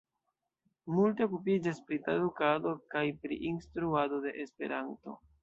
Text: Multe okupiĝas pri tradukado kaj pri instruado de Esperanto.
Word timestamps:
Multe 0.95 1.27
okupiĝas 1.29 1.81
pri 1.89 1.99
tradukado 2.07 2.73
kaj 2.95 3.05
pri 3.27 3.39
instruado 3.51 4.21
de 4.27 4.35
Esperanto. 4.47 5.17